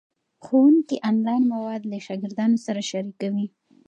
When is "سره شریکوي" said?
2.65-3.45